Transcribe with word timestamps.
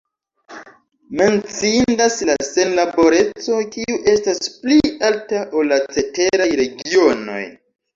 Menciindas 1.19 2.17
la 2.31 2.39
senlaboreco, 2.49 3.61
kiu 3.79 4.01
estas 4.17 4.45
pli 4.65 4.83
alta, 5.13 5.47
ol 5.61 5.75
la 5.77 5.83
ceteraj 5.97 6.53
regionoj. 6.67 7.43